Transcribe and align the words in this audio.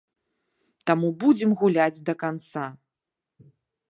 Таму 0.89 1.07
будзем 1.25 1.51
гуляць 1.63 2.03
да 2.09 2.13
канца. 2.25 2.65